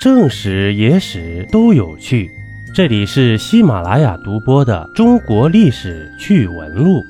[0.00, 2.30] 正史、野史都有趣。
[2.74, 7.00] 这里是喜马拉雅独播的《中国历史趣闻录》。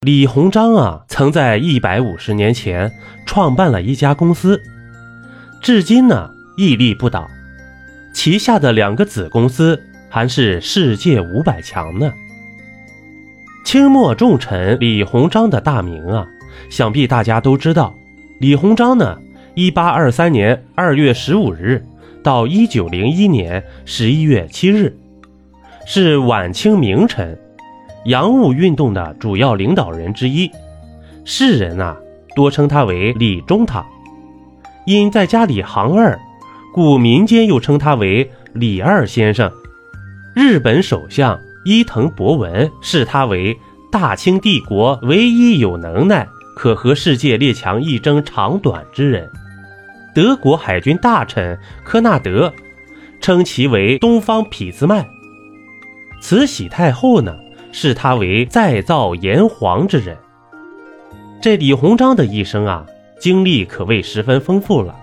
[0.00, 2.90] 李鸿章啊，曾在一百五十年前
[3.26, 4.62] 创办了一家公司，
[5.60, 7.30] 至今呢屹立不倒，
[8.14, 9.78] 旗下的两个子公司
[10.08, 12.10] 还是世界五百强呢。
[13.62, 16.26] 清末重臣李鸿章的大名啊，
[16.70, 17.94] 想必大家都知道。
[18.38, 19.20] 李鸿章呢，
[19.54, 21.84] 一八二三年二月十五日
[22.22, 24.96] 到一九零一年十一月七日，
[25.86, 27.38] 是晚清名臣，
[28.04, 30.50] 洋务运动的主要领导人之一。
[31.24, 31.96] 世人啊，
[32.34, 33.84] 多称他为李中堂。
[34.86, 36.18] 因在家里行二，
[36.72, 39.50] 故民间又称他为李二先生。
[40.34, 41.38] 日本首相。
[41.62, 43.54] 伊藤博文视他为
[43.92, 49.30] 大清帝国唯一有能耐可和世界列强一争长短之人。
[50.14, 52.52] 德国海军大臣科纳德
[53.20, 55.08] 称其为东方匹兹麦。
[56.20, 57.36] 慈禧太后呢
[57.72, 60.16] 视他为再造炎黄之人。
[61.40, 62.84] 这李鸿章的一生啊，
[63.18, 64.94] 经历可谓十分丰富了。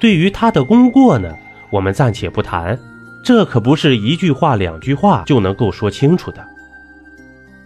[0.00, 1.32] 对于他的功过呢，
[1.70, 2.78] 我们暂且不谈。
[3.22, 6.42] 这可不是一句话、两句话就能够说清楚的。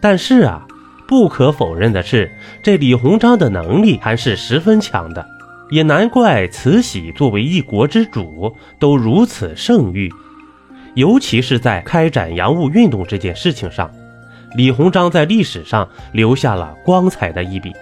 [0.01, 0.67] 但是啊，
[1.15, 2.29] 不可否认的是，
[2.61, 5.25] 这李鸿章的能力还是十分强的，
[5.71, 10.13] 也难怪慈禧作为一国之主都如此盛誉。
[10.95, 13.89] 尤其是在开展洋务运动这件事情上，
[14.57, 17.73] 李鸿章在历史上留下了光彩的一笔。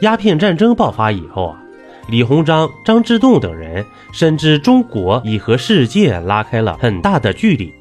[0.00, 1.62] 鸦片战争爆发以后啊。
[2.08, 7.74] 李鸿章、张之洞等人深知中国已和世界拉开了很大的距离，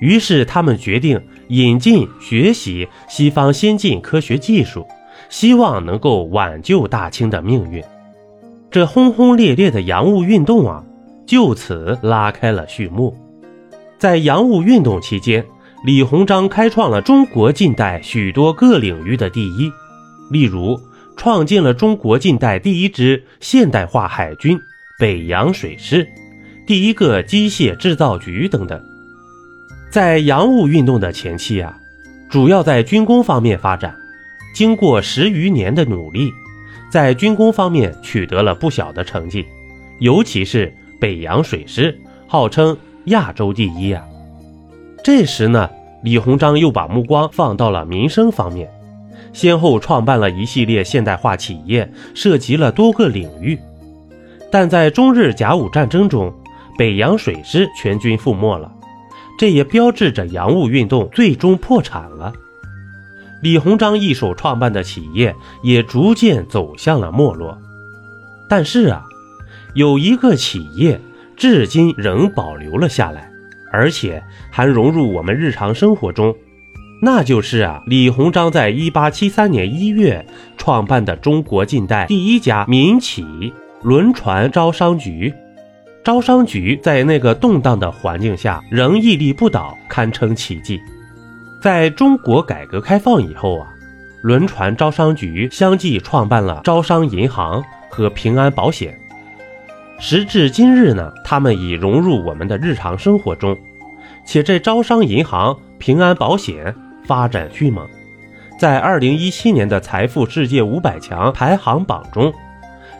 [0.00, 4.86] 于是他们决定引进学习西方先进科学技术，
[5.28, 7.82] 希望能够挽救大清的命运。
[8.70, 10.84] 这轰轰烈烈的洋务运动啊，
[11.26, 13.16] 就此拉开了序幕。
[13.98, 15.44] 在洋务运动期间，
[15.84, 19.70] 李鸿章开创了中国近代许多各领域的第一，
[20.30, 20.78] 例如。
[21.18, 24.60] 创建了中国近代第一支现代化海军——
[25.00, 26.06] 北洋水师，
[26.66, 28.78] 第一个机械制造局等等。
[29.96, 31.74] 在洋务运动的前期啊，
[32.28, 33.96] 主要在军工方面发展。
[34.54, 36.30] 经过十余年的努力，
[36.90, 39.46] 在军工方面取得了不小的成绩，
[39.98, 40.70] 尤其是
[41.00, 42.76] 北洋水师，号称
[43.06, 44.04] 亚洲第一啊。
[45.02, 45.70] 这时呢，
[46.02, 48.70] 李鸿章又把目光放到了民生方面。
[49.32, 53.58] 先后创办了一系列现代化企业，涉及了多个领域，
[54.52, 56.30] 但在中日甲午战争中，
[56.76, 58.70] 北洋水师全军覆没了，
[59.38, 62.32] 这也标志着洋务运动最终破产了。
[63.42, 67.58] 李鸿章一手创办的企业也逐渐走向了没落。
[68.48, 69.04] 但是啊，
[69.74, 71.00] 有一个企业
[71.36, 73.30] 至今仍保留了下来，
[73.70, 76.34] 而且还融入我们日常生活中。
[77.02, 80.26] 那就是啊，李鸿章在一八七三年一月
[80.56, 83.52] 创办的中国近代第一家民企——
[83.82, 85.34] 轮船招商局。
[86.06, 90.80] 招商局在那个动荡的环境下仍屹立不倒，堪称奇迹。
[91.60, 93.66] 在中国改革开放以后啊，
[94.22, 98.96] 轮船招商局相继创办了招商银行和平安保险。
[99.98, 103.58] 时至今日呢，他们已融入我们的日常生活中，
[104.24, 106.72] 且这招商银行、平安保险。
[107.04, 107.84] 发展迅猛，
[108.60, 112.32] 在二零一七年的财富世界五百强排行榜中，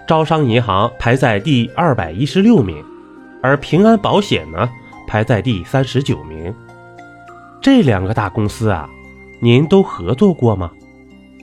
[0.09, 2.85] 招商银行排在第二百一十六名，
[3.47, 4.69] 而平安保险呢
[5.07, 6.53] 排在第三十九名。
[7.63, 8.91] 这两个大公司啊，
[9.41, 10.71] 您都合作过吗？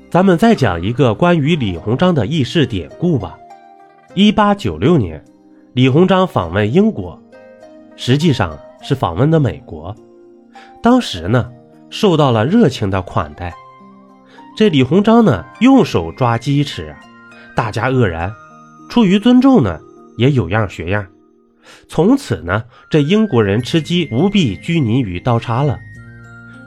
[0.09, 3.37] 咱们再讲一个关于李鸿章的轶事典故吧。
[4.15, 5.23] 一八九六年，
[5.71, 7.17] 李鸿章访问英国，
[7.95, 9.95] 实际上是访问的美国。
[10.81, 11.49] 当时呢。
[11.93, 13.53] 受到了热情的款待，
[14.57, 16.95] 这李鸿章呢用手抓鸡吃，
[17.55, 18.33] 大家愕然。
[18.89, 19.79] 出于尊重呢，
[20.17, 21.05] 也有样学样。
[21.87, 25.79] 从此呢，这英国人吃鸡不必拘泥于刀叉了。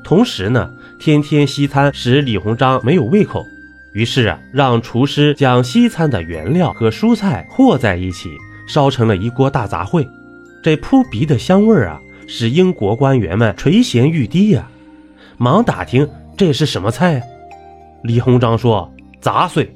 [0.05, 3.45] 同时呢，天天西餐使李鸿章没有胃口，
[3.93, 8.31] 于是啊，让厨师将西餐的原料和蔬菜和在一起，
[8.69, 10.07] 烧成了一锅大杂烩。
[10.63, 14.69] 这扑鼻的香味啊，使英国官员们垂涎欲滴呀。
[15.39, 17.23] 忙打听这是什么菜，
[18.03, 19.75] 李鸿章说杂碎。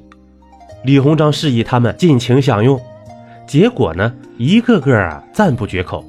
[0.83, 2.81] 李鸿章示意他们尽情享用，
[3.51, 6.01] 结果呢，一个个啊赞不绝口。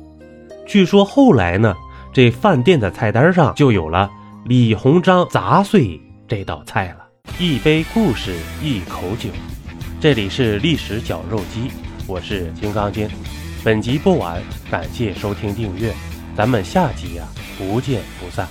[0.64, 1.74] 据说后来呢，
[2.12, 4.08] 这饭店的菜单上就有了
[4.44, 6.98] 李鸿章杂碎这道菜了。
[7.40, 9.28] 一杯故事，一口酒，
[10.00, 11.72] 这里是历史绞肉机，
[12.06, 13.08] 我是金刚经。
[13.64, 14.40] 本集播完，
[14.70, 15.92] 感谢收听订阅，
[16.36, 17.24] 咱们下集呀
[17.58, 18.46] 不见不散。